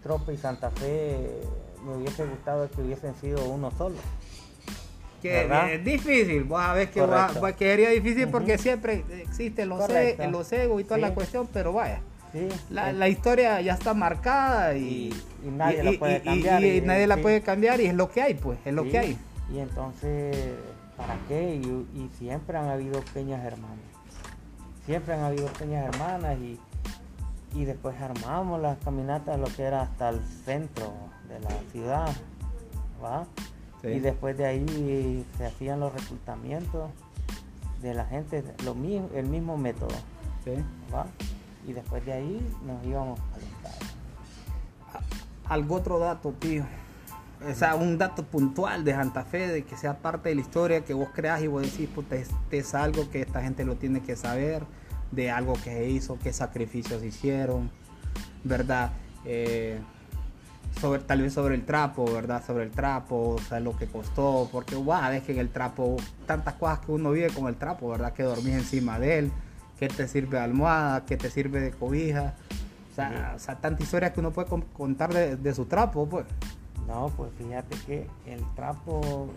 [0.02, 1.40] Tropa y Santa Fe
[1.84, 3.96] me hubiese gustado que hubiesen sido uno solo.
[5.28, 10.52] Es difícil, vos sabés que, va- que sería difícil porque siempre existen los, e- los
[10.52, 11.00] egos y toda Sí.
[11.02, 12.00] la cuestión, pero vaya,
[12.32, 16.80] Sí, la, la historia ya está marcada y, Y- y nadie la puede cambiar, y-
[16.80, 19.18] nadie la puede cambiar y es lo que hay, pues, es lo que hay.
[19.52, 20.36] Y entonces,
[20.96, 21.54] ¿para qué?
[21.56, 21.66] Y,
[21.98, 23.78] y siempre han habido peñas hermanas.
[24.84, 26.58] Siempre han habido peñas hermanas y,
[27.54, 30.92] y después armamos las caminatas, lo que era hasta el centro
[31.28, 32.08] de la ciudad.
[33.02, 33.26] ¿va?
[33.84, 33.90] Sí.
[33.90, 36.90] Y después de ahí se hacían los reclutamientos
[37.82, 39.94] de la gente, lo mismo, el mismo método,
[40.42, 40.52] Sí.
[40.92, 41.06] ¿va?
[41.68, 43.94] Y después de ahí nos íbamos al estadio.
[45.46, 46.64] Algo otro dato, tío.
[47.46, 50.82] O sea, un dato puntual de Santa Fe, de que sea parte de la historia,
[50.82, 54.00] que vos creas y vos decís, puta, este es algo que esta gente lo tiene
[54.00, 54.64] que saber,
[55.10, 57.70] de algo que se hizo, qué sacrificios hicieron,
[58.44, 58.92] ¿verdad?
[59.26, 59.78] Eh,
[60.80, 62.44] sobre, tal vez sobre el trapo, ¿verdad?
[62.44, 65.96] Sobre el trapo, o sea, lo que costó, porque wow, es que en el trapo,
[66.26, 68.12] tantas cosas que uno vive con el trapo, ¿verdad?
[68.12, 69.32] Que dormís encima de él,
[69.78, 72.34] que te sirve de almohada, que te sirve de cobija,
[72.92, 76.26] o sea, o sea tanta historia que uno puede contar de, su trapo, pues.
[76.86, 79.28] No, pues fíjate que el trapo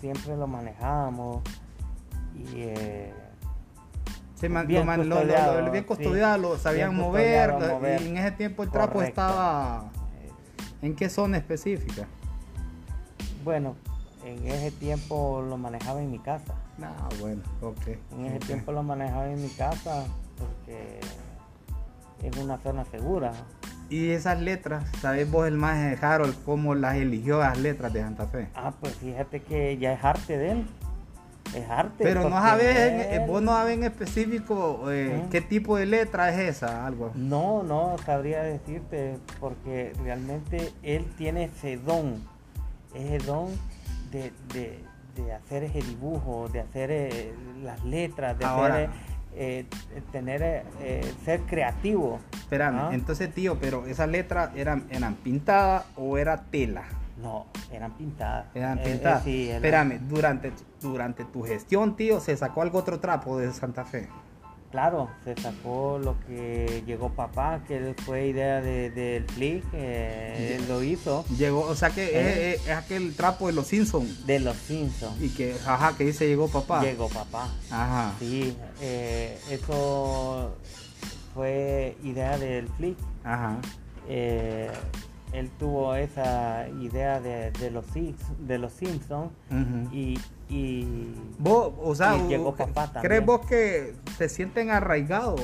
[0.00, 1.42] siempre lo manejábamos
[2.34, 2.60] y...
[2.60, 3.14] Eh,
[4.66, 7.54] bien, custodiado, lo, bien custodiado, lo sabían mover,
[8.02, 9.90] y en ese tiempo el trapo estaba
[10.86, 12.06] ¿En qué zona específica?
[13.42, 13.74] Bueno,
[14.24, 16.54] en ese tiempo lo manejaba en mi casa.
[16.80, 17.88] Ah, bueno, ok.
[18.12, 20.04] En ese tiempo lo manejaba en mi casa
[20.38, 21.00] porque
[22.22, 23.32] es una zona segura.
[23.90, 24.84] ¿Y esas letras?
[25.00, 28.46] ¿Sabes vos el más de Harold cómo las eligió las letras de Santa Fe?
[28.54, 30.66] Ah, pues fíjate que ya es arte de él
[31.54, 32.04] es arte.
[32.04, 36.56] Pero no sabes, eh, vos no sabes en específico eh, qué tipo de letra es
[36.56, 37.12] esa, algo.
[37.14, 42.22] No, no sabría decirte, porque realmente él tiene ese don,
[42.94, 43.48] ese don
[44.10, 44.32] de,
[45.34, 48.90] hacer ese dibujo, de hacer eh, las letras, de hacer,
[50.12, 50.64] tener,
[51.24, 52.20] ser creativo.
[52.32, 52.90] Espérame, ¿Ah?
[52.92, 56.84] entonces tío, pero esas letras eran, eran pintadas o era tela?
[57.16, 58.46] No, eran pintadas.
[58.54, 59.24] Eran eh, pintadas.
[59.24, 64.08] sí, Espérame, durante, durante tu gestión, tío, ¿se sacó algo otro trapo de Santa Fe?
[64.70, 70.82] Claro, se sacó lo que llegó papá, que fue idea del de, Flick, él lo
[70.82, 71.24] hizo.
[71.38, 72.54] Llegó, o sea que eh.
[72.54, 74.26] es, aquel trapo de los Simpsons.
[74.26, 75.18] De los Simpsons.
[75.22, 76.82] Y que, ajá, que dice llegó papá.
[76.82, 77.48] Llegó papá.
[77.70, 78.12] Ajá.
[78.18, 80.56] Sí, eh, eso
[81.32, 82.98] fue idea del Flick.
[83.24, 83.58] Ajá
[85.32, 89.30] él tuvo esa idea de, los de los Simpsons
[89.92, 95.40] y, y, ¿Vos, o sea, llegó papá ¿Crees vos que se sienten arraigados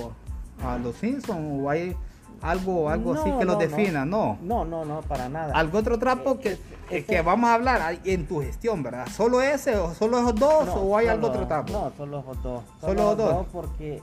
[0.65, 1.97] a los Simpsons o hay
[2.41, 4.05] algo algo así que los defina?
[4.05, 4.39] No.
[4.43, 4.65] no.
[4.65, 5.55] No, no, para nada.
[5.55, 9.07] ¿Algo otro trapo que, que vamos a hablar en tu gestión, verdad?
[9.09, 11.73] ¿Solo ese o solo esos dos o hay algo otro trapo?
[11.73, 12.63] No, solo esos dos.
[12.81, 13.47] Solo, esos dos.
[13.53, 14.03] porque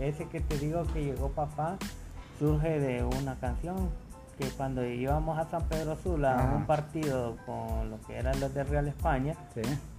[0.00, 1.76] ese que te digo que llegó papá
[2.38, 3.90] surge de una canción
[4.38, 8.52] que cuando íbamos a San Pedro Sula a un partido con lo que eran los
[8.54, 9.34] de Real España,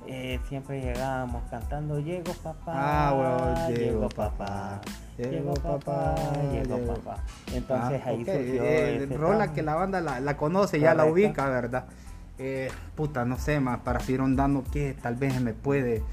[0.07, 4.81] eh, siempre llegábamos cantando Llego papá, ah, llego, papá,
[5.17, 6.15] llego papá,
[6.51, 7.23] llego papá.
[7.53, 11.85] Entonces ah, ahí surgió eh, rola que la banda la, conoce, ya la ubica, ¿verdad?
[12.37, 16.03] Eh, puta, no sé, más para seguir rondando que tal vez se me puede,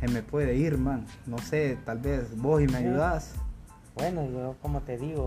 [0.00, 1.06] se me puede ir, man.
[1.26, 3.34] No sé, tal vez vos y me ayudás.
[3.96, 5.26] Bueno, yo como te digo,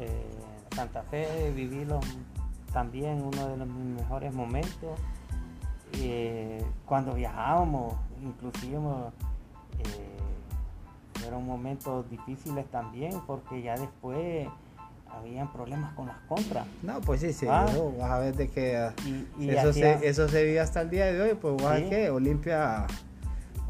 [0.00, 0.26] eh,
[0.74, 1.86] Santa Fe viví
[2.72, 4.98] también uno de los mejores momentos.
[6.00, 8.78] Eh, cuando viajábamos, inclusive
[9.78, 14.48] eh, fueron momentos difíciles también porque ya después
[15.08, 16.66] habían problemas con las contras.
[16.82, 17.66] No, pues sí, sí, ¿Ah?
[17.98, 18.90] vas a ver de que
[19.40, 22.86] eso, se, eso se vive hasta el día de hoy, pues igual que Olimpia,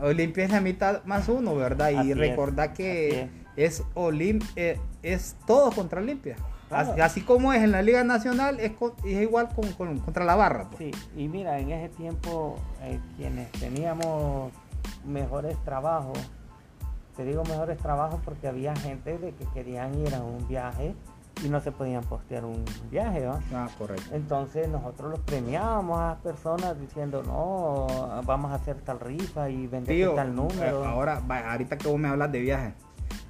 [0.01, 1.90] Olimpia es la mitad más uno, ¿verdad?
[1.90, 3.83] Y recordar que es,
[4.57, 6.37] es, es todo contra Olimpia.
[6.70, 8.72] Así, como es en la Liga Nacional, es,
[9.05, 10.70] igual con, contra la barra.
[10.70, 10.79] Pues.
[10.79, 14.53] Sí, y mira, en ese tiempo eh, quienes teníamos
[15.05, 16.18] mejores trabajos,
[17.16, 20.94] te digo mejores trabajos porque había gente de que querían ir a un viaje
[21.42, 23.40] y no se podían postear un viaje, ¿va?
[23.53, 24.14] Ah, correcto.
[24.14, 27.87] Entonces nosotros los premiábamos a las personas diciendo, no,
[28.24, 30.85] vamos a hacer tal rifa y vender tal número.
[30.85, 32.74] Eh, ahora, ahorita que vos me hablas de viajes,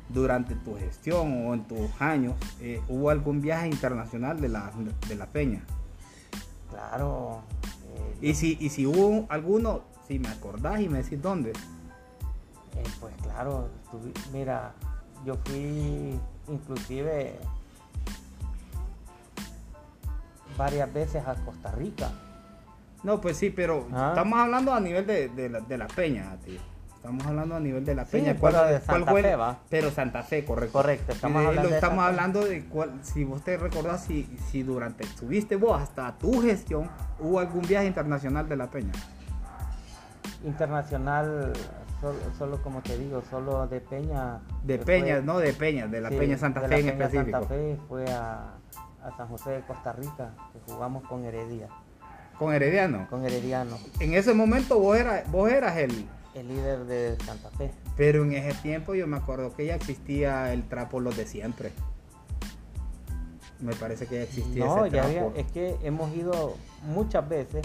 [0.08, 4.72] durante tu gestión o en tus años, eh, ¿hubo algún viaje internacional de la,
[5.08, 5.62] de la peña?
[6.70, 7.42] Claro.
[7.94, 11.50] Eh, y, si, y si hubo alguno, si me acordás y me decís dónde.
[11.50, 13.68] Eh, pues claro,
[14.32, 14.74] mira,
[15.24, 17.38] yo fui inclusive
[20.58, 22.10] varias veces a Costa Rica.
[23.02, 24.08] No, pues sí, pero ah.
[24.10, 26.60] estamos hablando a nivel de, de, la, de la peña, tío.
[27.04, 28.34] Estamos hablando a nivel de la Peña.
[28.34, 29.58] ¿Cuál, de Santa Fe, va?
[29.68, 30.72] Pero Santa Fe, correcto.
[30.72, 34.62] Correcto, estamos eh, hablando, estamos de, hablando de cuál, si vos te recordás, si, si
[34.62, 36.88] durante estuviste vos hasta tu gestión,
[37.20, 38.92] hubo algún viaje internacional de la Peña.
[40.44, 41.52] Internacional,
[42.38, 44.40] solo, como te digo, solo de Peña.
[44.62, 47.32] De Peña, no de Peña, de la Peña Santa Fe en específico.
[47.32, 48.54] Santa Fe fue a,
[49.04, 51.68] a San José de Costa Rica, que jugamos con Heredia.
[52.38, 53.06] ¿Con Herediano?
[53.10, 53.76] Con Herediano.
[54.00, 57.70] En ese momento vos, eras, vos eras el, el líder de Santa Fe.
[57.96, 61.72] Pero en ese tiempo yo me acuerdo que ya existía el trapo los de siempre.
[63.60, 65.32] Me parece que ya existía no, ese trapo.
[65.36, 67.64] es que hemos ido muchas veces,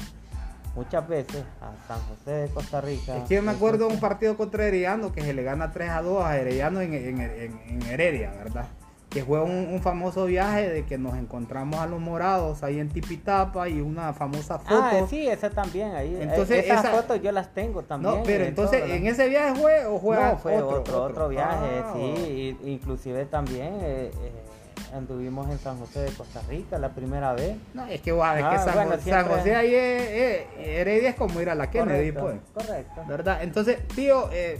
[0.76, 3.18] muchas veces a San José de Costa Rica.
[3.18, 5.90] Es que yo me acuerdo de un partido contra Herediano que se le gana 3
[5.90, 8.68] a 2 a Herediano en, Heredia, ¿verdad?
[9.10, 13.68] Que fue un, famoso viaje de que nos encontramos a los morados ahí en Tipitapa
[13.68, 14.82] y una famosa foto.
[14.84, 16.18] Ah, sí, esa también ahí.
[16.20, 18.18] Entonces, esas fotos yo las tengo también.
[18.18, 21.93] No, pero entonces, ¿en ese viaje fue o fue, no, fue otro, otro, viaje, ah,
[21.95, 27.57] sí, inclusive también eh, eh, anduvimos en San José de Costa Rica la primera vez.
[27.74, 31.55] No, es que, es que ah, San, José, ahí es, Heredia es como ir a
[31.55, 32.36] la Kennedy, pues.
[32.53, 33.01] Correcto.
[33.07, 33.41] ¿Verdad?
[33.41, 34.60] Entonces, tío, eh,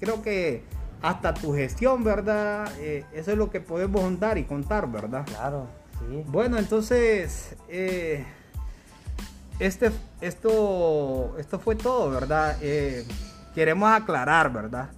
[0.00, 0.64] creo que
[1.04, 2.66] hasta tu gestión, ¿verdad?
[2.78, 5.26] Eh, eso es lo que podemos contar y contar, ¿verdad?
[5.26, 5.66] Claro,
[5.98, 6.24] sí.
[6.26, 8.24] Bueno, entonces, eh,
[9.58, 9.90] este,
[10.22, 12.56] esto, esto fue todo, ¿verdad?
[12.62, 13.06] Eh,
[13.54, 14.88] queremos aclarar, ¿verdad?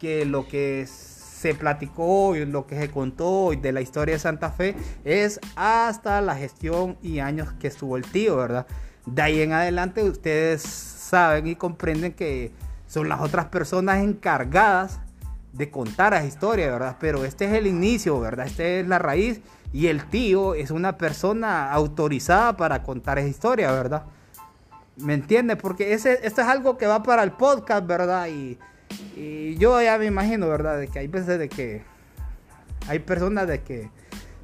[0.00, 4.50] Que lo que se platicó y lo que se contó de la historia de Santa
[4.50, 4.74] Fe
[5.04, 8.66] es hasta la gestión y años que estuvo el tío, ¿verdad?
[9.06, 12.50] De ahí en adelante ustedes saben y comprenden que
[12.88, 14.98] son las otras personas encargadas
[15.54, 16.96] de contar esa historia, ¿verdad?
[16.98, 18.46] Pero este es el inicio, ¿verdad?
[18.46, 19.40] Este es la raíz
[19.72, 24.04] y el tío es una persona autorizada para contar esa historia, ¿verdad?
[24.96, 25.56] ¿Me entiendes?
[25.56, 28.28] Porque ese, esto es algo que va para el podcast, ¿verdad?
[28.28, 28.58] Y,
[29.58, 30.78] yo ya me imagino, ¿verdad?
[30.78, 31.82] De que hay veces de que
[32.88, 33.90] hay personas de que...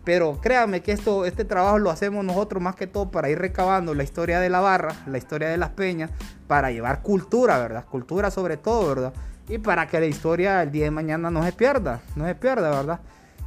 [0.05, 3.95] Pero créanme que esto, este trabajo lo hacemos nosotros más que todo para ir recabando
[3.95, 6.11] la historia de la barra, la historia de las peñas,
[6.47, 7.85] para llevar cultura, ¿verdad?
[7.85, 9.13] Cultura sobre todo, ¿verdad?
[9.51, 12.70] Y para que la historia el día de mañana no se pierda, no se pierda,
[12.70, 13.01] ¿verdad?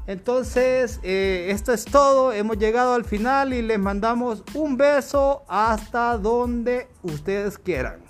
[0.05, 2.33] Entonces, eh, esto es todo.
[2.33, 8.02] Hemos llegado al final y les mandamos un beso hasta donde ustedes quieran.